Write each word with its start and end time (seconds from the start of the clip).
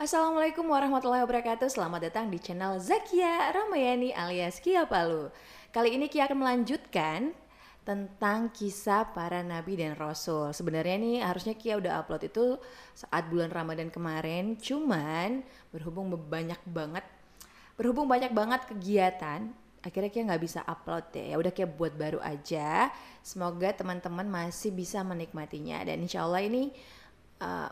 Assalamualaikum 0.00 0.64
warahmatullahi 0.64 1.20
wabarakatuh. 1.28 1.68
Selamat 1.68 2.08
datang 2.08 2.32
di 2.32 2.40
channel 2.40 2.80
Zakia 2.80 3.52
Ramayani 3.52 4.16
alias 4.16 4.56
Kia 4.56 4.88
Palu. 4.88 5.28
Kali 5.76 5.92
ini 5.92 6.08
Kia 6.08 6.24
akan 6.24 6.40
melanjutkan 6.40 7.36
tentang 7.84 8.48
kisah 8.48 9.12
para 9.12 9.44
nabi 9.44 9.76
dan 9.76 9.92
rasul. 10.00 10.56
Sebenarnya 10.56 10.96
nih 10.96 11.16
harusnya 11.20 11.52
Kia 11.52 11.76
udah 11.76 12.00
upload 12.00 12.32
itu 12.32 12.56
saat 12.96 13.28
bulan 13.28 13.52
Ramadan 13.52 13.92
kemarin. 13.92 14.56
Cuman 14.56 15.44
berhubung 15.68 16.08
banyak 16.16 16.64
banget 16.64 17.04
Berhubung 17.76 18.08
banyak 18.08 18.32
banget 18.32 18.72
kegiatan 18.72 19.52
akhirnya 19.84 20.08
Kia 20.08 20.24
nggak 20.24 20.40
bisa 20.40 20.64
upload 20.64 21.12
deh. 21.12 21.28
Ya 21.28 21.36
udah 21.36 21.52
kayak 21.52 21.76
buat 21.76 21.92
baru 21.92 22.24
aja. 22.24 22.88
Semoga 23.20 23.68
teman-teman 23.76 24.24
masih 24.24 24.72
bisa 24.72 25.04
menikmatinya. 25.04 25.84
Dan 25.84 26.00
insya 26.08 26.24
Allah 26.24 26.40
ini 26.40 26.72
uh, 27.44 27.68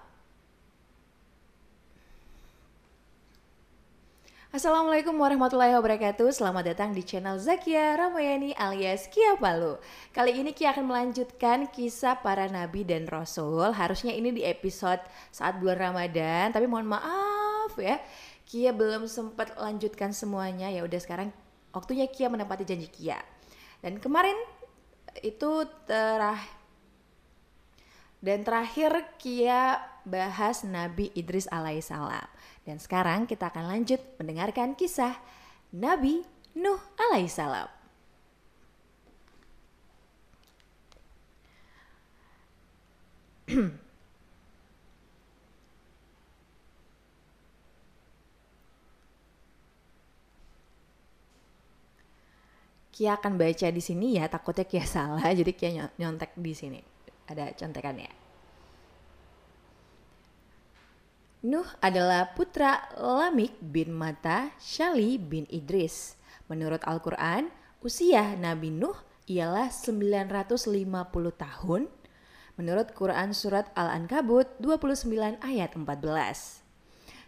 Assalamualaikum 4.48 5.12
warahmatullahi 5.20 5.76
wabarakatuh. 5.76 6.32
Selamat 6.32 6.72
datang 6.72 6.96
di 6.96 7.04
channel 7.04 7.36
Zakia 7.36 8.00
Ramayani 8.00 8.56
alias 8.56 9.04
Kia 9.12 9.36
Palu. 9.36 9.76
Kali 10.08 10.40
ini 10.40 10.56
Kia 10.56 10.72
akan 10.72 10.88
melanjutkan 10.88 11.68
kisah 11.68 12.16
para 12.24 12.48
nabi 12.48 12.80
dan 12.80 13.04
rasul. 13.04 13.76
Harusnya 13.76 14.16
ini 14.16 14.32
di 14.32 14.48
episode 14.48 15.04
saat 15.28 15.60
bulan 15.60 15.92
Ramadan 15.92 16.48
Tapi 16.48 16.64
mohon 16.64 16.88
maaf 16.88 17.76
ya. 17.76 18.00
Kia 18.48 18.72
belum 18.72 19.04
sempat 19.04 19.52
lanjutkan 19.60 20.16
semuanya. 20.16 20.72
Ya 20.72 20.80
udah 20.80 20.96
sekarang 20.96 21.28
waktunya 21.76 22.08
Kia 22.08 22.32
menepati 22.32 22.64
janji 22.64 22.88
Kia. 22.88 23.20
Dan 23.84 24.00
kemarin 24.00 24.40
itu 25.20 25.68
terakhir 25.84 26.56
dan 28.18 28.42
terakhir 28.42 29.12
Kia 29.20 29.76
bahas 30.08 30.64
Nabi 30.64 31.12
Idris 31.12 31.46
alaihissalam. 31.52 32.26
Dan 32.64 32.80
sekarang 32.80 33.28
kita 33.28 33.52
akan 33.52 33.68
lanjut 33.68 34.00
mendengarkan 34.16 34.72
kisah 34.74 35.16
Nabi 35.72 36.24
Nuh 36.56 36.80
alaihissalam. 36.96 37.68
Kia 52.98 53.14
akan 53.14 53.38
baca 53.38 53.70
di 53.70 53.78
sini 53.78 54.18
ya, 54.18 54.26
takutnya 54.26 54.66
Kia 54.66 54.82
salah, 54.82 55.22
jadi 55.38 55.54
Kia 55.54 55.86
nyontek 55.94 56.34
di 56.34 56.50
sini 56.50 56.82
ada 57.30 57.54
contekannya. 57.54 58.27
Nuh 61.38 61.70
adalah 61.78 62.34
putra 62.34 62.90
Lamik 62.98 63.62
bin 63.62 63.94
Mata 63.94 64.50
Shali 64.58 65.22
bin 65.22 65.46
Idris. 65.46 66.18
Menurut 66.50 66.82
Al-Quran, 66.82 67.46
usia 67.78 68.34
Nabi 68.34 68.74
Nuh 68.74 68.98
ialah 69.30 69.70
950 69.70 70.82
tahun. 71.38 71.86
Menurut 72.58 72.90
Quran 72.90 73.30
Surat 73.30 73.70
Al-Ankabut 73.78 74.50
29 74.58 75.38
ayat 75.38 75.78
14. 75.78 75.86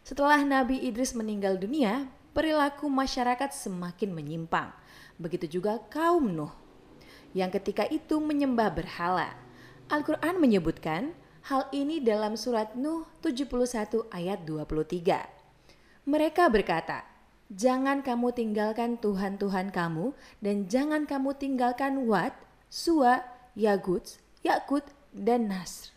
Setelah 0.02 0.42
Nabi 0.42 0.82
Idris 0.82 1.14
meninggal 1.14 1.54
dunia, 1.62 2.10
perilaku 2.34 2.90
masyarakat 2.90 3.54
semakin 3.54 4.10
menyimpang. 4.10 4.74
Begitu 5.22 5.62
juga 5.62 5.78
kaum 5.86 6.26
Nuh 6.26 6.50
yang 7.30 7.54
ketika 7.54 7.86
itu 7.86 8.18
menyembah 8.18 8.74
berhala 8.74 9.38
Al-Quran 9.86 10.38
menyebutkan 10.38 11.14
hal 11.48 11.68
ini 11.72 12.02
dalam 12.02 12.36
surat 12.36 12.76
Nuh 12.76 13.08
71 13.24 14.08
ayat 14.12 14.44
23. 14.44 16.08
Mereka 16.08 16.50
berkata, 16.52 17.06
Jangan 17.50 18.06
kamu 18.06 18.30
tinggalkan 18.30 19.00
Tuhan-Tuhan 19.02 19.74
kamu 19.74 20.14
dan 20.38 20.70
jangan 20.70 21.02
kamu 21.08 21.34
tinggalkan 21.34 22.06
Wat, 22.06 22.34
Suwa, 22.70 23.26
Yagut, 23.58 24.22
Yakut, 24.46 24.86
dan 25.10 25.50
Nasr. 25.50 25.90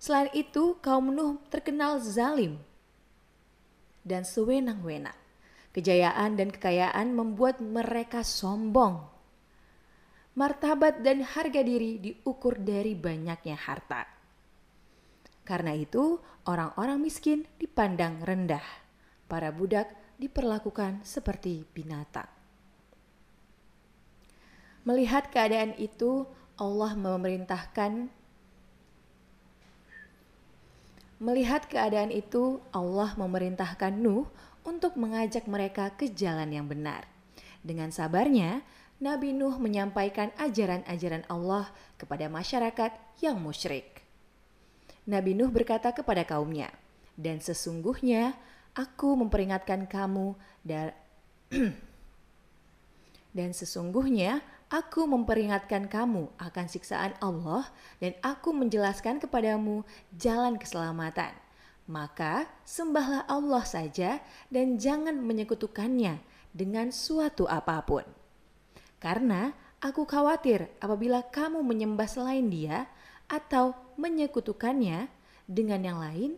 Selain 0.00 0.32
itu, 0.34 0.74
kaum 0.82 1.12
Nuh 1.14 1.38
terkenal 1.52 2.02
zalim 2.02 2.58
dan 4.02 4.26
sewenang-wenang. 4.26 5.14
Kejayaan 5.70 6.34
dan 6.34 6.50
kekayaan 6.50 7.14
membuat 7.14 7.62
mereka 7.62 8.26
sombong 8.26 9.06
martabat 10.34 11.02
dan 11.02 11.22
harga 11.22 11.62
diri 11.62 12.02
diukur 12.02 12.58
dari 12.58 12.98
banyaknya 12.98 13.54
harta. 13.54 14.19
Karena 15.50 15.74
itu, 15.74 16.22
orang-orang 16.46 17.02
miskin 17.02 17.42
dipandang 17.58 18.22
rendah. 18.22 18.62
Para 19.26 19.50
budak 19.50 19.90
diperlakukan 20.22 21.02
seperti 21.02 21.66
binatang. 21.74 22.30
Melihat 24.86 25.26
keadaan 25.34 25.74
itu, 25.74 26.22
Allah 26.54 26.94
memerintahkan 26.94 28.14
Melihat 31.18 31.66
keadaan 31.66 32.14
itu, 32.14 32.62
Allah 32.70 33.12
memerintahkan 33.18 33.92
Nuh 33.98 34.30
untuk 34.62 34.94
mengajak 34.96 35.50
mereka 35.50 35.90
ke 35.98 36.08
jalan 36.14 36.48
yang 36.48 36.70
benar. 36.70 37.10
Dengan 37.60 37.90
sabarnya, 37.90 38.62
Nabi 39.02 39.34
Nuh 39.34 39.58
menyampaikan 39.58 40.30
ajaran-ajaran 40.38 41.26
Allah 41.26 41.68
kepada 41.98 42.30
masyarakat 42.30 42.94
yang 43.18 43.36
musyrik. 43.36 43.89
Nabi 45.08 45.32
Nuh 45.32 45.48
berkata 45.48 45.94
kepada 45.96 46.26
kaumnya, 46.28 46.68
"Dan 47.16 47.40
sesungguhnya 47.40 48.36
aku 48.76 49.16
memperingatkan 49.16 49.88
kamu 49.88 50.36
dan 50.60 50.92
dan 53.36 53.50
sesungguhnya 53.54 54.42
aku 54.70 55.06
memperingatkan 55.06 55.86
kamu 55.90 56.30
akan 56.38 56.66
siksaan 56.66 57.14
Allah 57.18 57.66
dan 57.98 58.14
aku 58.22 58.52
menjelaskan 58.54 59.18
kepadamu 59.22 59.82
jalan 60.14 60.60
keselamatan. 60.60 61.32
Maka 61.90 62.46
sembahlah 62.62 63.26
Allah 63.26 63.66
saja 63.66 64.22
dan 64.46 64.78
jangan 64.78 65.18
menyekutukannya 65.18 66.20
dengan 66.52 66.92
suatu 66.92 67.48
apa 67.48 67.82
pun." 67.82 68.04
Karena 69.00 69.56
aku 69.80 70.04
khawatir 70.04 70.68
apabila 70.76 71.24
kamu 71.24 71.64
menyembah 71.64 72.04
selain 72.04 72.52
dia 72.52 72.84
atau 73.30 73.78
menyekutukannya 73.94 75.06
dengan 75.46 75.80
yang 75.86 75.98
lain, 76.02 76.32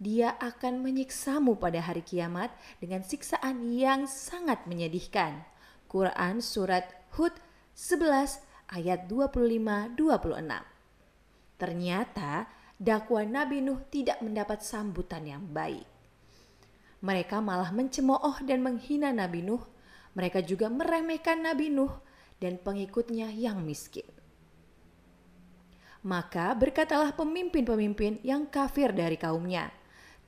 dia 0.00 0.34
akan 0.40 0.80
menyiksamu 0.80 1.60
pada 1.60 1.84
hari 1.84 2.00
kiamat 2.00 2.48
dengan 2.80 3.04
siksaan 3.04 3.68
yang 3.68 4.08
sangat 4.08 4.64
menyedihkan. 4.64 5.44
Quran 5.90 6.40
Surat 6.40 6.88
Hud 7.18 7.36
11 7.76 8.40
ayat 8.72 9.08
25-26 9.10 9.98
Ternyata 11.58 12.46
dakwah 12.78 13.26
Nabi 13.26 13.58
Nuh 13.58 13.82
tidak 13.90 14.22
mendapat 14.22 14.62
sambutan 14.62 15.26
yang 15.26 15.42
baik. 15.50 15.82
Mereka 17.02 17.42
malah 17.42 17.74
mencemooh 17.74 18.38
dan 18.46 18.62
menghina 18.62 19.10
Nabi 19.10 19.42
Nuh. 19.42 19.62
Mereka 20.14 20.46
juga 20.46 20.70
meremehkan 20.70 21.42
Nabi 21.42 21.70
Nuh 21.74 21.90
dan 22.38 22.58
pengikutnya 22.62 23.34
yang 23.34 23.62
miskin. 23.66 24.06
Maka 26.06 26.54
berkatalah 26.54 27.10
pemimpin-pemimpin 27.14 28.22
yang 28.22 28.46
kafir 28.46 28.94
dari 28.94 29.18
kaumnya, 29.18 29.74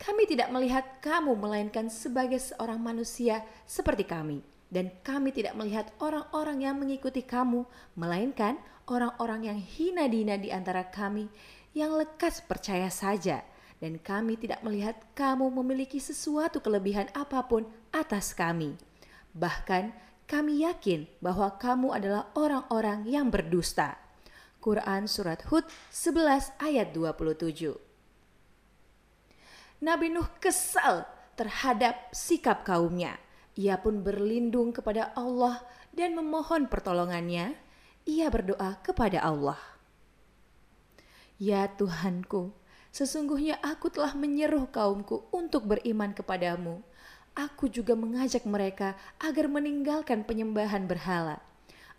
kami 0.01 0.25
tidak 0.25 0.49
melihat 0.49 0.83
kamu 1.05 1.37
melainkan 1.37 1.93
sebagai 1.93 2.41
seorang 2.41 2.81
manusia 2.81 3.45
seperti 3.69 4.09
kami. 4.09 4.41
Dan 4.71 4.91
kami 5.03 5.35
tidak 5.35 5.59
melihat 5.59 5.91
orang-orang 5.99 6.63
yang 6.63 6.79
mengikuti 6.79 7.27
kamu, 7.27 7.67
melainkan 7.99 8.55
orang-orang 8.87 9.51
yang 9.51 9.59
hina 9.59 10.07
dina 10.07 10.39
di 10.39 10.55
antara 10.55 10.87
kami 10.87 11.27
yang 11.75 11.95
lekas 11.95 12.43
percaya 12.43 12.87
saja. 12.91 13.43
Dan 13.77 13.99
kami 13.99 14.37
tidak 14.39 14.63
melihat 14.63 14.97
kamu 15.13 15.51
memiliki 15.51 15.99
sesuatu 15.99 16.63
kelebihan 16.63 17.11
apa 17.17 17.45
pun 17.45 17.67
atas 17.91 18.33
kami. 18.33 18.79
Bahkan 19.35 19.91
kami 20.31 20.63
yakin 20.63 21.11
bahwa 21.19 21.51
kamu 21.59 21.91
adalah 21.91 22.31
orang-orang 22.39 23.09
yang 23.11 23.29
berdusta. 23.29 23.99
Quran 24.61 25.09
Surat 25.09 25.41
Hud 25.49 25.65
11 25.91 26.55
ayat 26.61 26.93
27 26.93 27.75
Nabi 29.81 30.07
Nuh 30.13 30.29
kesal 30.37 31.09
terhadap 31.35 32.13
sikap 32.13 32.69
kaumnya. 32.69 33.17
Ia 33.57 33.81
pun 33.81 34.05
berlindung 34.05 34.77
kepada 34.77 35.17
Allah 35.17 35.65
dan 35.97 36.13
memohon 36.13 36.69
pertolongannya. 36.69 37.57
Ia 38.05 38.29
berdoa 38.29 38.77
kepada 38.85 39.25
Allah. 39.25 39.57
Ya 41.41 41.65
Tuhanku, 41.65 42.53
sesungguhnya 42.93 43.57
aku 43.65 43.89
telah 43.89 44.13
menyeruh 44.13 44.69
kaumku 44.69 45.25
untuk 45.33 45.65
beriman 45.65 46.13
kepadamu 46.13 46.85
aku 47.35 47.71
juga 47.71 47.95
mengajak 47.95 48.43
mereka 48.47 48.99
agar 49.23 49.47
meninggalkan 49.47 50.27
penyembahan 50.27 50.85
berhala. 50.85 51.43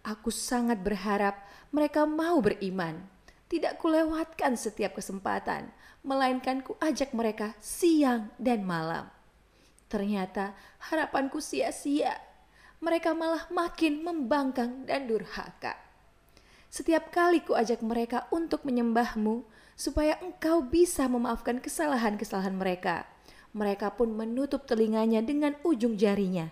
Aku 0.01 0.33
sangat 0.33 0.81
berharap 0.81 1.37
mereka 1.69 2.09
mau 2.09 2.41
beriman. 2.41 3.05
Tidak 3.45 3.77
kulewatkan 3.77 4.57
setiap 4.57 4.97
kesempatan. 4.97 5.69
melainkan 6.01 6.65
ku 6.65 6.73
ajak 6.81 7.13
mereka 7.13 7.53
siang 7.61 8.33
dan 8.41 8.65
malam. 8.65 9.05
Ternyata 9.85 10.57
harapanku 10.89 11.37
sia-sia. 11.37 12.17
Mereka 12.81 13.13
malah 13.13 13.45
makin 13.53 14.01
membangkang 14.01 14.89
dan 14.89 15.05
durhaka. 15.05 15.77
Setiap 16.73 17.13
kali 17.13 17.45
ku 17.45 17.53
ajak 17.53 17.85
mereka 17.85 18.25
untuk 18.33 18.65
menyembahmu, 18.65 19.45
supaya 19.77 20.17
engkau 20.23 20.65
bisa 20.65 21.05
memaafkan 21.05 21.61
kesalahan-kesalahan 21.61 22.57
mereka. 22.57 23.05
Mereka 23.51 23.99
pun 23.99 24.15
menutup 24.15 24.63
telinganya 24.65 25.19
dengan 25.19 25.59
ujung 25.67 25.99
jarinya. 25.99 26.49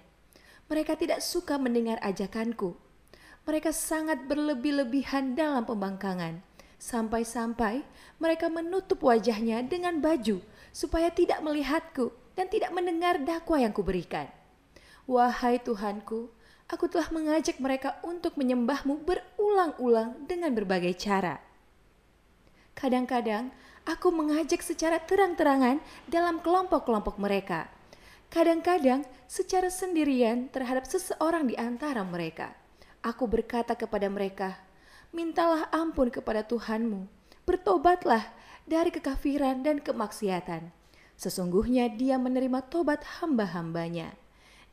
Mereka 0.67 0.99
tidak 0.99 1.23
suka 1.23 1.55
mendengar 1.57 1.97
ajakanku. 2.03 2.75
Mereka 3.49 3.73
sangat 3.73 4.29
berlebih-lebihan 4.29 5.33
dalam 5.33 5.65
pembangkangan 5.65 6.45
Sampai-sampai 6.79 7.83
mereka 8.23 8.47
menutup 8.47 9.03
wajahnya 9.03 9.59
dengan 9.67 9.99
baju 9.99 10.39
supaya 10.71 11.11
tidak 11.11 11.43
melihatku 11.43 12.15
dan 12.39 12.47
tidak 12.47 12.71
mendengar 12.71 13.19
dakwah 13.19 13.59
yang 13.59 13.75
kuberikan. 13.75 14.31
Wahai 15.03 15.59
Tuhanku, 15.59 16.31
aku 16.71 16.85
telah 16.87 17.11
mengajak 17.11 17.59
mereka 17.59 17.99
untuk 17.99 18.39
menyembahmu 18.39 19.03
berulang-ulang 19.03 20.23
dengan 20.23 20.55
berbagai 20.55 20.95
cara. 20.95 21.43
Kadang-kadang 22.79 23.51
aku 23.83 24.07
mengajak 24.15 24.63
secara 24.63 25.03
terang-terangan 25.03 25.83
dalam 26.07 26.39
kelompok-kelompok 26.39 27.19
mereka. 27.19 27.67
Kadang-kadang 28.31 29.03
secara 29.27 29.67
sendirian 29.67 30.47
terhadap 30.47 30.87
seseorang 30.87 31.43
di 31.43 31.59
antara 31.59 32.07
mereka. 32.07 32.58
Aku 32.99 33.31
berkata 33.31 33.79
kepada 33.79 34.11
mereka, 34.11 34.59
mintalah 35.15 35.71
ampun 35.71 36.11
kepada 36.11 36.43
Tuhanmu, 36.43 37.07
bertobatlah 37.47 38.27
dari 38.67 38.91
kekafiran 38.91 39.63
dan 39.63 39.79
kemaksiatan. 39.79 40.67
Sesungguhnya 41.15 41.87
dia 41.95 42.19
menerima 42.19 42.59
tobat 42.67 42.99
hamba-hambanya. 43.23 44.19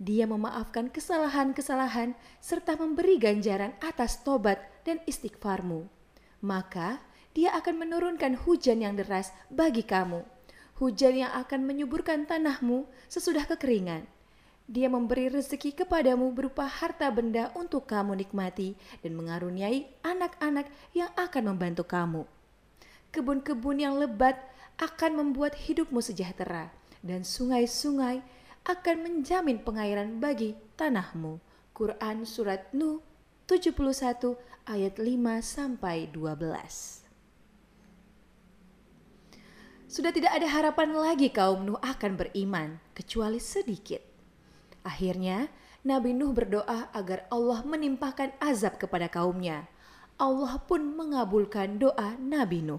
Dia 0.03 0.27
memaafkan 0.27 0.91
kesalahan-kesalahan 0.91 2.19
serta 2.43 2.75
memberi 2.75 3.15
ganjaran 3.23 3.79
atas 3.79 4.27
tobat 4.27 4.59
dan 4.83 4.99
istighfarmu. 5.07 5.87
Maka 6.43 6.99
dia 7.31 7.55
akan 7.55 7.87
menurunkan 7.87 8.43
hujan 8.43 8.83
yang 8.83 8.99
deras 8.99 9.31
bagi 9.55 9.87
kamu. 9.87 10.27
Hujan 10.83 11.15
yang 11.15 11.33
akan 11.33 11.63
menyuburkan 11.63 12.27
tanahmu 12.27 12.91
sesudah 13.07 13.47
kekeringan 13.47 14.16
dia 14.67 14.91
memberi 14.91 15.31
rezeki 15.31 15.79
kepadamu 15.79 16.35
berupa 16.35 16.67
harta 16.67 17.07
benda 17.15 17.55
untuk 17.55 17.87
kamu 17.87 18.19
nikmati 18.19 18.75
dan 18.99 19.15
mengaruniai 19.15 19.87
anak-anak 20.03 20.67
yang 20.91 21.07
akan 21.15 21.55
membantu 21.55 21.87
kamu. 21.87 22.27
Kebun-kebun 23.15 23.79
yang 23.79 23.95
lebat 23.95 24.35
akan 24.83 25.23
membuat 25.23 25.55
hidupmu 25.55 26.03
sejahtera 26.03 26.75
dan 27.01 27.23
sungai-sungai 27.23 28.21
akan 28.67 28.97
menjamin 29.07 29.63
pengairan 29.63 30.19
bagi 30.19 30.59
tanahmu. 30.75 31.39
Quran 31.71 32.27
Surat 32.27 32.67
Nuh 32.75 32.99
71 33.47 34.35
ayat 34.67 34.99
5 34.99 35.07
sampai 35.47 36.11
12. 36.11 37.07
Sudah 39.87 40.11
tidak 40.11 40.35
ada 40.35 40.51
harapan 40.51 40.91
lagi 40.99 41.31
kaum 41.31 41.63
Nuh 41.63 41.79
akan 41.79 42.19
beriman 42.19 42.83
kecuali 42.91 43.39
sedikit 43.39 44.06
Akhirnya, 44.87 45.51
Nabi 45.83 46.15
Nuh 46.15 46.31
berdoa 46.31 46.87
agar 46.95 47.27
Allah 47.27 47.67
menimpahkan 47.67 48.39
azab 48.39 48.79
kepada 48.79 49.11
kaumnya. 49.11 49.67
Allah 50.15 50.63
pun 50.63 50.95
mengabulkan 50.95 51.83
doa 51.83 52.15
Nabi 52.23 52.63
Nuh. 52.63 52.79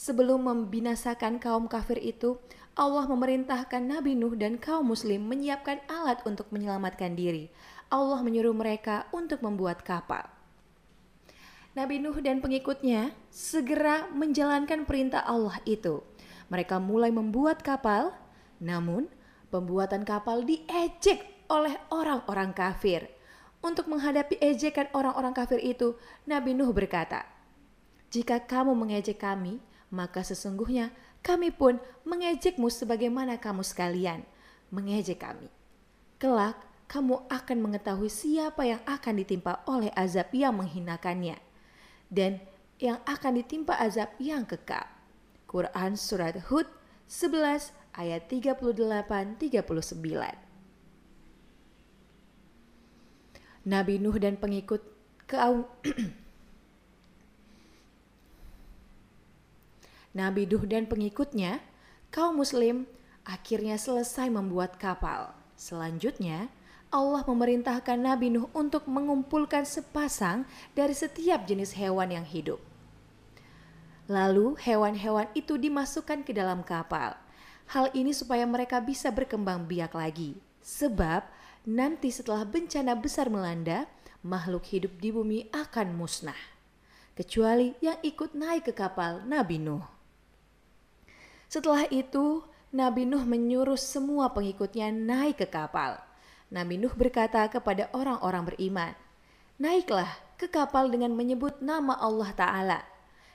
Sebelum 0.00 0.48
membinasakan 0.48 1.36
kaum 1.36 1.68
kafir 1.68 2.00
itu, 2.00 2.40
Allah 2.72 3.04
memerintahkan 3.04 3.84
Nabi 3.84 4.16
Nuh 4.16 4.32
dan 4.32 4.56
kaum 4.56 4.90
muslim 4.90 5.28
menyiapkan 5.28 5.84
alat 5.86 6.24
untuk 6.24 6.48
menyelamatkan 6.50 7.12
diri. 7.14 7.52
Allah 7.92 8.24
menyuruh 8.24 8.56
mereka 8.56 9.06
untuk 9.12 9.44
membuat 9.44 9.84
kapal. 9.84 10.26
Nabi 11.76 12.00
Nuh 12.00 12.16
dan 12.18 12.40
pengikutnya 12.40 13.12
segera 13.28 14.08
menjalankan 14.10 14.88
perintah 14.88 15.22
Allah 15.22 15.60
itu. 15.68 16.02
Mereka 16.48 16.80
mulai 16.82 17.12
membuat 17.12 17.62
kapal, 17.62 18.16
namun 18.58 19.06
Pembuatan 19.54 20.02
kapal 20.02 20.42
diejek 20.42 21.46
oleh 21.46 21.78
orang-orang 21.94 22.50
kafir. 22.50 23.06
Untuk 23.62 23.86
menghadapi 23.86 24.42
ejekan 24.42 24.90
orang-orang 24.90 25.30
kafir 25.30 25.62
itu, 25.62 25.94
Nabi 26.26 26.58
Nuh 26.58 26.74
berkata, 26.74 27.22
"Jika 28.10 28.50
kamu 28.50 28.74
mengejek 28.74 29.22
kami, 29.22 29.62
maka 29.94 30.26
sesungguhnya 30.26 30.90
kami 31.22 31.54
pun 31.54 31.78
mengejekmu 32.02 32.66
sebagaimana 32.66 33.38
kamu 33.38 33.62
sekalian 33.62 34.26
mengejek 34.74 35.22
kami. 35.22 35.46
Kelak 36.18 36.58
kamu 36.90 37.22
akan 37.30 37.58
mengetahui 37.62 38.10
siapa 38.10 38.66
yang 38.66 38.82
akan 38.90 39.22
ditimpa 39.22 39.62
oleh 39.70 39.94
azab 39.94 40.34
yang 40.34 40.58
menghinakannya 40.58 41.38
dan 42.10 42.42
yang 42.82 42.98
akan 43.06 43.38
ditimpa 43.38 43.78
azab 43.78 44.10
yang 44.18 44.42
kekal." 44.42 44.90
Quran 45.46 45.94
Surat 45.94 46.50
Hud 46.50 46.66
11 47.06 47.83
ayat 47.94 48.26
38-39. 48.26 49.48
Nabi 53.64 53.96
Nuh 53.96 54.16
dan 54.20 54.36
pengikut 54.36 54.84
kaum 55.24 55.64
Nabi 60.14 60.46
Nuh 60.46 60.62
dan 60.68 60.86
pengikutnya, 60.86 61.58
kaum 62.14 62.38
muslim 62.38 62.86
akhirnya 63.26 63.74
selesai 63.80 64.30
membuat 64.30 64.78
kapal. 64.78 65.34
Selanjutnya, 65.58 66.52
Allah 66.94 67.26
memerintahkan 67.26 67.98
Nabi 67.98 68.30
Nuh 68.30 68.46
untuk 68.54 68.86
mengumpulkan 68.86 69.66
sepasang 69.66 70.46
dari 70.78 70.94
setiap 70.94 71.42
jenis 71.48 71.74
hewan 71.74 72.14
yang 72.14 72.22
hidup. 72.22 72.62
Lalu 74.06 74.54
hewan-hewan 74.60 75.26
itu 75.34 75.58
dimasukkan 75.58 76.22
ke 76.22 76.30
dalam 76.30 76.62
kapal. 76.62 77.23
Hal 77.72 77.88
ini 77.96 78.12
supaya 78.12 78.44
mereka 78.44 78.82
bisa 78.84 79.08
berkembang 79.08 79.64
biak 79.64 79.96
lagi. 79.96 80.36
Sebab 80.60 81.24
nanti 81.68 82.12
setelah 82.12 82.44
bencana 82.44 82.92
besar 82.96 83.32
melanda, 83.32 83.88
makhluk 84.24 84.64
hidup 84.68 84.96
di 85.00 85.12
bumi 85.12 85.48
akan 85.52 85.96
musnah. 85.96 86.38
Kecuali 87.14 87.76
yang 87.78 88.00
ikut 88.02 88.34
naik 88.34 88.68
ke 88.68 88.74
kapal 88.74 89.22
Nabi 89.24 89.62
Nuh. 89.62 89.84
Setelah 91.46 91.86
itu, 91.92 92.42
Nabi 92.74 93.06
Nuh 93.06 93.22
menyuruh 93.22 93.78
semua 93.78 94.34
pengikutnya 94.34 94.90
naik 94.90 95.44
ke 95.44 95.46
kapal. 95.46 96.02
Nabi 96.50 96.74
Nuh 96.74 96.90
berkata 96.90 97.46
kepada 97.46 97.86
orang-orang 97.94 98.50
beriman, 98.50 98.92
"Naiklah 99.62 100.10
ke 100.34 100.50
kapal 100.50 100.90
dengan 100.90 101.14
menyebut 101.14 101.62
nama 101.62 101.94
Allah 102.02 102.34
Ta'ala 102.34 102.80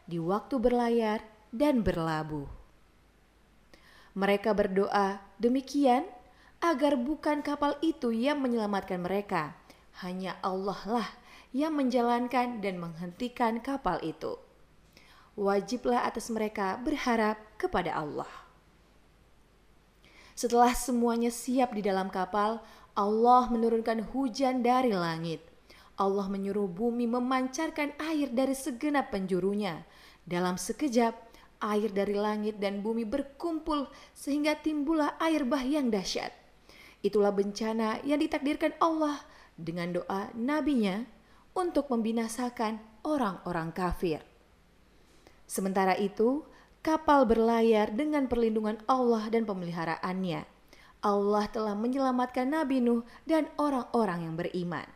di 0.03 0.19
waktu 0.19 0.59
berlayar 0.59 1.23
dan 1.55 1.79
berlabuh." 1.79 2.58
Mereka 4.19 4.51
berdoa 4.51 5.23
demikian 5.39 6.03
agar 6.59 6.99
bukan 6.99 7.39
kapal 7.39 7.79
itu 7.79 8.11
yang 8.11 8.43
menyelamatkan 8.43 8.99
mereka, 8.99 9.55
hanya 10.03 10.35
Allah 10.43 10.75
lah 10.83 11.09
yang 11.55 11.71
menjalankan 11.79 12.59
dan 12.59 12.83
menghentikan 12.83 13.63
kapal 13.63 13.95
itu. 14.03 14.35
Wajiblah 15.39 16.03
atas 16.03 16.27
mereka 16.27 16.75
berharap 16.83 17.39
kepada 17.55 17.95
Allah. 17.95 18.27
Setelah 20.35 20.75
semuanya 20.75 21.31
siap 21.31 21.71
di 21.71 21.79
dalam 21.79 22.11
kapal, 22.11 22.59
Allah 22.99 23.47
menurunkan 23.47 24.03
hujan 24.11 24.59
dari 24.59 24.91
langit. 24.91 25.39
Allah 25.95 26.27
menyuruh 26.27 26.67
bumi 26.67 27.07
memancarkan 27.07 27.95
air 28.03 28.27
dari 28.35 28.51
segenap 28.51 29.15
penjurunya. 29.15 29.87
Dalam 30.27 30.59
sekejap, 30.59 31.15
air 31.59 31.91
dari 31.91 32.15
langit 32.15 32.57
dan 32.57 32.79
bumi 32.79 33.03
berkumpul 33.03 33.87
sehingga 34.15 34.55
timbullah 34.59 35.19
air 35.19 35.43
bah 35.43 35.63
yang 35.63 35.91
dahsyat. 35.91 36.31
Itulah 36.99 37.31
bencana 37.31 38.03
yang 38.03 38.19
ditakdirkan 38.19 38.75
Allah 38.79 39.23
dengan 39.55 39.95
doa 39.95 40.31
nabinya 40.35 41.03
untuk 41.55 41.91
membinasakan 41.91 42.79
orang-orang 43.03 43.71
kafir. 43.71 44.23
Sementara 45.47 45.95
itu, 45.95 46.43
kapal 46.79 47.27
berlayar 47.27 47.91
dengan 47.91 48.27
perlindungan 48.27 48.79
Allah 48.87 49.27
dan 49.31 49.43
pemeliharaannya. 49.43 50.43
Allah 50.99 51.45
telah 51.47 51.75
menyelamatkan 51.79 52.51
Nabi 52.51 52.83
Nuh 52.83 53.07
dan 53.23 53.47
orang-orang 53.55 54.27
yang 54.27 54.35
beriman. 54.35 54.87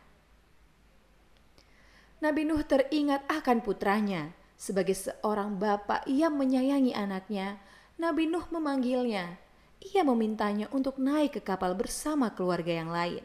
Nabi 2.20 2.44
Nuh 2.44 2.60
teringat 2.64 3.24
akan 3.28 3.64
putranya, 3.64 4.32
sebagai 4.64 4.96
seorang 4.96 5.60
bapak 5.60 6.08
yang 6.08 6.40
menyayangi 6.40 6.96
anaknya, 6.96 7.60
Nabi 8.00 8.24
Nuh 8.24 8.48
memanggilnya. 8.48 9.36
Ia 9.84 10.00
memintanya 10.00 10.72
untuk 10.72 10.96
naik 10.96 11.36
ke 11.36 11.40
kapal 11.44 11.76
bersama 11.76 12.32
keluarga 12.32 12.72
yang 12.72 12.88
lain. 12.88 13.20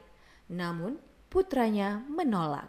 Namun 0.52 1.00
putranya 1.32 2.04
menolak. 2.12 2.68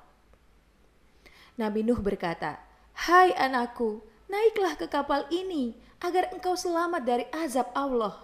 Nabi 1.59 1.83
Nuh 1.83 1.99
berkata, 1.99 2.63
"Hai 2.95 3.35
anakku, 3.35 4.07
naiklah 4.31 4.79
ke 4.79 4.87
kapal 4.87 5.27
ini. 5.35 5.75
agar 6.01 6.33
engkau 6.33 6.57
selamat 6.57 7.05
dari 7.05 7.29
azab 7.29 7.77
Allah. 7.77 8.17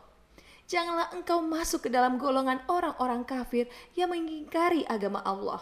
Janganlah 0.65 1.13
engkau 1.13 1.45
masuk 1.45 1.85
ke 1.85 1.93
dalam 1.93 2.17
golongan 2.17 2.65
orang-orang 2.73 3.21
kafir 3.29 3.69
yang 3.93 4.17
mengingkari 4.17 4.81
agama 4.89 5.21
Allah. 5.21 5.61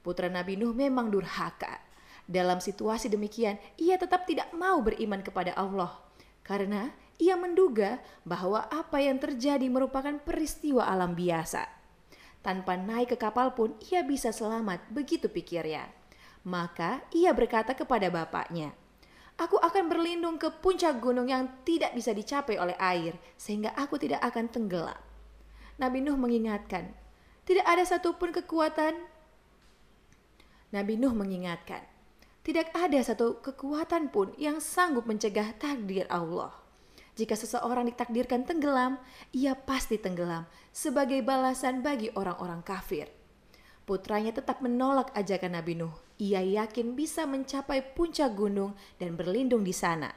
Putra 0.00 0.32
Nabi 0.32 0.56
Nuh 0.56 0.72
memang 0.72 1.12
durhaka. 1.12 1.87
Dalam 2.28 2.60
situasi 2.60 3.08
demikian, 3.08 3.56
ia 3.80 3.96
tetap 3.96 4.28
tidak 4.28 4.52
mau 4.52 4.84
beriman 4.84 5.24
kepada 5.24 5.56
Allah 5.56 6.08
karena 6.48 6.88
ia 7.20 7.36
menduga 7.36 8.00
bahwa 8.24 8.64
apa 8.72 9.04
yang 9.04 9.20
terjadi 9.20 9.68
merupakan 9.68 10.16
peristiwa 10.16 10.88
alam 10.88 11.12
biasa. 11.12 11.68
Tanpa 12.40 12.80
naik 12.80 13.12
ke 13.12 13.16
kapal 13.20 13.52
pun 13.52 13.76
ia 13.92 14.00
bisa 14.00 14.32
selamat, 14.32 14.88
begitu 14.88 15.28
pikirnya. 15.28 15.92
Maka 16.48 17.04
ia 17.12 17.36
berkata 17.36 17.76
kepada 17.76 18.08
bapaknya, 18.08 18.72
Aku 19.38 19.54
akan 19.60 19.86
berlindung 19.86 20.34
ke 20.34 20.50
puncak 20.50 20.98
gunung 20.98 21.30
yang 21.30 21.46
tidak 21.62 21.94
bisa 21.94 22.10
dicapai 22.10 22.58
oleh 22.58 22.74
air, 22.80 23.14
sehingga 23.38 23.70
aku 23.76 24.00
tidak 24.00 24.18
akan 24.24 24.50
tenggelam. 24.50 24.98
Nabi 25.78 26.02
Nuh 26.02 26.18
mengingatkan, 26.18 26.90
tidak 27.46 27.66
ada 27.70 27.86
satupun 27.86 28.34
kekuatan. 28.34 28.98
Nabi 30.74 30.98
Nuh 30.98 31.14
mengingatkan, 31.14 31.86
tidak 32.48 32.72
ada 32.72 32.96
satu 33.04 33.44
kekuatan 33.44 34.08
pun 34.08 34.32
yang 34.40 34.56
sanggup 34.56 35.04
mencegah 35.04 35.52
takdir 35.60 36.08
Allah. 36.08 36.48
Jika 37.12 37.36
seseorang 37.36 37.92
ditakdirkan 37.92 38.48
tenggelam, 38.48 38.96
ia 39.36 39.52
pasti 39.52 40.00
tenggelam 40.00 40.48
sebagai 40.72 41.20
balasan 41.20 41.84
bagi 41.84 42.08
orang-orang 42.16 42.64
kafir. 42.64 43.12
Putranya 43.84 44.32
tetap 44.32 44.64
menolak 44.64 45.12
ajakan 45.12 45.60
Nabi 45.60 45.76
Nuh. 45.76 45.92
Ia 46.16 46.40
yakin 46.40 46.96
bisa 46.96 47.28
mencapai 47.28 47.84
puncak 47.92 48.32
gunung 48.32 48.72
dan 48.96 49.12
berlindung 49.12 49.60
di 49.60 49.76
sana. 49.76 50.08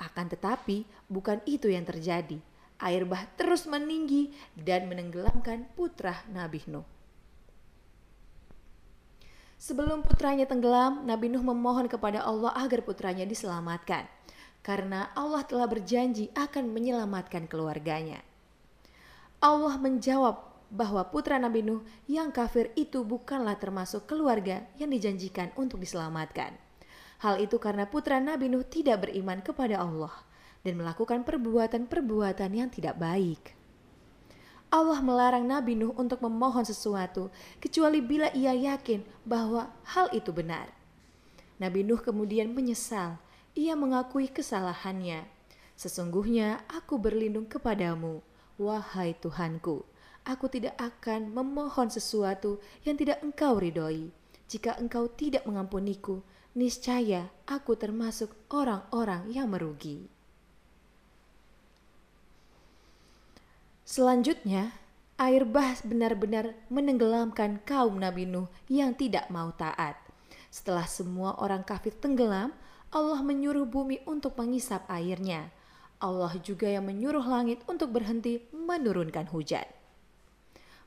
Akan 0.00 0.32
tetapi, 0.32 0.88
bukan 1.12 1.44
itu 1.44 1.68
yang 1.68 1.84
terjadi. 1.84 2.40
Air 2.80 3.04
bah 3.04 3.28
terus 3.36 3.68
meninggi 3.68 4.32
dan 4.56 4.88
menenggelamkan 4.88 5.68
putra 5.76 6.24
Nabi 6.32 6.64
Nuh. 6.64 6.93
Sebelum 9.64 10.04
putranya 10.04 10.44
tenggelam, 10.44 11.08
Nabi 11.08 11.32
Nuh 11.32 11.40
memohon 11.40 11.88
kepada 11.88 12.20
Allah 12.20 12.52
agar 12.52 12.84
putranya 12.84 13.24
diselamatkan. 13.24 14.04
Karena 14.60 15.08
Allah 15.16 15.40
telah 15.40 15.64
berjanji 15.64 16.28
akan 16.36 16.68
menyelamatkan 16.68 17.48
keluarganya. 17.48 18.20
Allah 19.40 19.80
menjawab 19.80 20.68
bahwa 20.68 21.08
putra 21.08 21.40
Nabi 21.40 21.64
Nuh 21.64 21.80
yang 22.04 22.28
kafir 22.28 22.76
itu 22.76 23.08
bukanlah 23.08 23.56
termasuk 23.56 24.04
keluarga 24.04 24.68
yang 24.76 24.92
dijanjikan 24.92 25.48
untuk 25.56 25.80
diselamatkan. 25.80 26.52
Hal 27.24 27.40
itu 27.40 27.56
karena 27.56 27.88
putra 27.88 28.20
Nabi 28.20 28.52
Nuh 28.52 28.68
tidak 28.68 29.08
beriman 29.08 29.40
kepada 29.40 29.80
Allah 29.80 30.12
dan 30.60 30.76
melakukan 30.76 31.24
perbuatan-perbuatan 31.24 32.52
yang 32.52 32.68
tidak 32.68 33.00
baik. 33.00 33.56
Allah 34.74 34.98
melarang 34.98 35.46
Nabi 35.46 35.78
Nuh 35.78 35.94
untuk 35.94 36.18
memohon 36.18 36.66
sesuatu 36.66 37.30
kecuali 37.62 38.02
bila 38.02 38.26
ia 38.34 38.50
yakin 38.50 39.06
bahwa 39.22 39.70
hal 39.86 40.10
itu 40.10 40.34
benar. 40.34 40.66
Nabi 41.62 41.86
Nuh 41.86 42.02
kemudian 42.02 42.50
menyesal. 42.50 43.22
Ia 43.54 43.78
mengakui 43.78 44.26
kesalahannya. 44.26 45.30
Sesungguhnya 45.78 46.66
aku 46.66 46.98
berlindung 46.98 47.46
kepadamu, 47.46 48.18
wahai 48.58 49.14
Tuhanku 49.14 49.86
aku 50.24 50.48
tidak 50.48 50.74
akan 50.80 51.30
memohon 51.30 51.92
sesuatu 51.92 52.58
yang 52.82 52.96
tidak 52.96 53.20
engkau 53.20 53.60
ridhoi. 53.60 54.10
Jika 54.48 54.76
engkau 54.80 55.08
tidak 55.12 55.44
mengampuniku, 55.44 56.24
niscaya 56.56 57.28
aku 57.44 57.76
termasuk 57.76 58.32
orang-orang 58.48 59.28
yang 59.32 59.52
merugi. 59.52 60.08
Selanjutnya, 63.94 64.74
air 65.22 65.46
bah 65.46 65.78
benar-benar 65.86 66.50
menenggelamkan 66.66 67.62
kaum 67.62 68.02
Nabi 68.02 68.26
Nuh 68.26 68.50
yang 68.66 68.90
tidak 68.90 69.30
mau 69.30 69.54
taat. 69.54 69.94
Setelah 70.50 70.82
semua 70.90 71.38
orang 71.38 71.62
kafir 71.62 71.94
tenggelam, 71.94 72.50
Allah 72.90 73.22
menyuruh 73.22 73.62
bumi 73.62 74.02
untuk 74.02 74.34
mengisap 74.34 74.82
airnya. 74.90 75.46
Allah 76.02 76.34
juga 76.42 76.66
yang 76.66 76.90
menyuruh 76.90 77.22
langit 77.22 77.62
untuk 77.70 77.94
berhenti 77.94 78.42
menurunkan 78.50 79.30
hujan. 79.30 79.70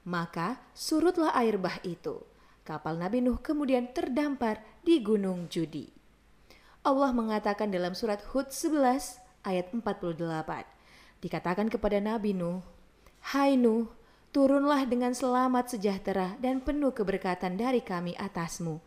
Maka 0.03 0.59
surutlah 0.75 1.31
air 1.31 1.55
bah 1.55 1.79
itu. 1.87 2.19
Kapal 2.67 2.99
Nabi 2.99 3.23
Nuh 3.23 3.39
kemudian 3.39 3.87
terdampar 3.95 4.59
di 4.83 4.99
Gunung 4.99 5.47
Judi. 5.47 5.87
Allah 6.83 7.15
mengatakan 7.15 7.71
dalam 7.71 7.95
surat 7.95 8.19
Hud 8.35 8.51
11 8.51 9.47
ayat 9.47 9.71
48. 9.71 10.11
Dikatakan 11.23 11.71
kepada 11.71 12.03
Nabi 12.03 12.35
Nuh, 12.35 12.75
Hai 13.27 13.59
Nuh, 13.59 13.91
turunlah 14.31 14.87
dengan 14.87 15.11
selamat 15.11 15.75
sejahtera 15.75 16.39
dan 16.39 16.63
penuh 16.63 16.95
keberkatan 16.95 17.59
dari 17.59 17.83
kami 17.83 18.15
atasmu 18.15 18.79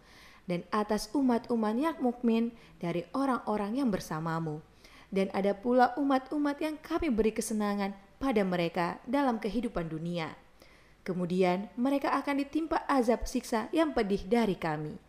dan 0.49 0.65
atas 0.73 1.13
umat-umat 1.13 1.77
yang 1.77 1.97
mukmin 2.01 2.57
dari 2.81 3.05
orang-orang 3.13 3.85
yang 3.85 3.93
bersamamu. 3.93 4.65
Dan 5.13 5.29
ada 5.37 5.53
pula 5.53 5.93
umat-umat 6.01 6.57
yang 6.63 6.81
kami 6.81 7.13
beri 7.13 7.37
kesenangan 7.37 7.93
pada 8.17 8.41
mereka 8.41 8.97
dalam 9.05 9.37
kehidupan 9.37 9.91
dunia 9.91 10.33
Kemudian 11.01 11.73
mereka 11.81 12.13
akan 12.13 12.45
ditimpa 12.45 12.85
azab 12.85 13.25
siksa 13.25 13.73
yang 13.73 13.97
pedih 13.97 14.21
dari 14.29 14.53
kami. 14.53 15.01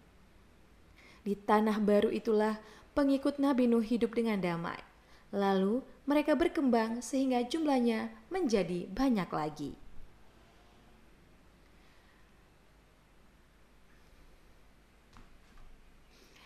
Di 1.22 1.36
tanah 1.36 1.78
baru 1.84 2.08
itulah 2.10 2.58
pengikut 2.96 3.38
Nabi 3.38 3.68
Nuh 3.68 3.84
hidup 3.84 4.16
dengan 4.16 4.40
damai. 4.40 4.80
Lalu 5.36 5.84
mereka 6.12 6.36
berkembang 6.36 7.00
sehingga 7.00 7.40
jumlahnya 7.48 8.12
menjadi 8.28 8.92
banyak 8.92 9.32
lagi. 9.32 9.72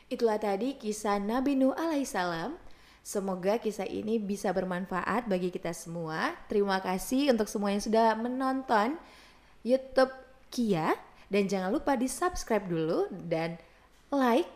Itulah 0.05 0.38
tadi 0.38 0.77
kisah 0.77 1.17
Nabi 1.17 1.57
Nuh 1.57 1.74
alaihissalam. 1.74 2.53
Semoga 3.01 3.57
kisah 3.57 3.89
ini 3.89 4.22
bisa 4.22 4.53
bermanfaat 4.53 5.25
bagi 5.25 5.50
kita 5.50 5.74
semua. 5.74 6.38
Terima 6.45 6.77
kasih 6.77 7.34
untuk 7.34 7.50
semua 7.50 7.74
yang 7.74 7.81
sudah 7.81 8.13
menonton. 8.13 9.01
YouTube 9.65 10.13
Kia 10.53 10.93
dan 11.34 11.50
jangan 11.50 11.74
lupa 11.74 11.98
di 11.98 12.05
subscribe 12.05 12.69
dulu 12.69 13.10
dan 13.10 13.57
like 14.13 14.50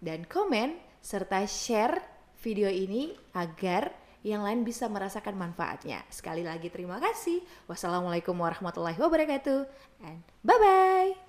dan 0.00 0.24
komen 0.24 0.80
serta 1.04 1.44
share 1.44 2.00
video 2.40 2.72
ini 2.72 3.12
agar 3.36 3.92
yang 4.24 4.46
lain 4.46 4.64
bisa 4.64 4.86
merasakan 4.86 5.36
manfaatnya. 5.36 6.04
Sekali 6.08 6.46
lagi 6.46 6.72
terima 6.72 6.96
kasih. 7.02 7.42
Wassalamualaikum 7.66 8.36
warahmatullahi 8.36 8.96
wabarakatuh 8.96 9.68
and 10.06 10.22
bye 10.44 10.56
bye. 10.56 11.25